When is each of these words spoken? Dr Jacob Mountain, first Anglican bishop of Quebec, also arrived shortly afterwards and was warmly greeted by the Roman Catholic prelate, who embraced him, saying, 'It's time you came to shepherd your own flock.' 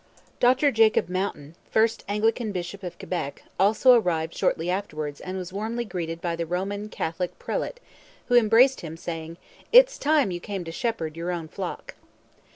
Dr 0.39 0.71
Jacob 0.71 1.09
Mountain, 1.09 1.53
first 1.69 2.03
Anglican 2.07 2.51
bishop 2.51 2.81
of 2.81 2.97
Quebec, 2.97 3.43
also 3.59 3.93
arrived 3.93 4.33
shortly 4.33 4.67
afterwards 4.67 5.21
and 5.21 5.37
was 5.37 5.53
warmly 5.53 5.85
greeted 5.85 6.19
by 6.21 6.35
the 6.35 6.47
Roman 6.47 6.89
Catholic 6.89 7.37
prelate, 7.37 7.79
who 8.25 8.33
embraced 8.35 8.81
him, 8.81 8.97
saying, 8.97 9.37
'It's 9.71 9.99
time 9.99 10.31
you 10.31 10.39
came 10.39 10.63
to 10.63 10.71
shepherd 10.71 11.15
your 11.15 11.29
own 11.29 11.47
flock.' 11.47 11.93